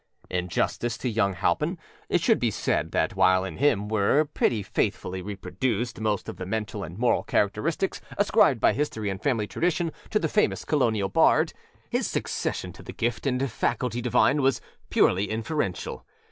In 0.31 0.49
justice 0.49 0.97
to 0.97 1.07
young 1.09 1.33
Halpin 1.33 1.77
it 2.09 2.21
should 2.21 2.39
be 2.39 2.49
said 2.49 2.91
that 2.91 3.15
while 3.15 3.43
in 3.45 3.57
him 3.57 3.87
were 3.87 4.25
pretty 4.25 4.63
faithfully 4.63 5.21
reproduced 5.21 5.99
most 6.01 6.27
of 6.27 6.37
the 6.37 6.45
mental 6.47 6.83
and 6.83 6.97
moral 6.97 7.21
characteristics 7.23 8.01
ascribed 8.17 8.59
by 8.59 8.73
history 8.73 9.11
and 9.11 9.21
family 9.21 9.45
tradition 9.45 9.91
to 10.09 10.17
the 10.17 10.27
famous 10.27 10.65
Colonial 10.65 11.07
bard, 11.09 11.53
his 11.91 12.07
succession 12.07 12.73
to 12.73 12.81
the 12.81 12.93
gift 12.93 13.27
and 13.27 13.51
faculty 13.51 14.01
divine 14.01 14.41
was 14.41 14.59
purely 14.89 15.29
inferential. 15.29 16.03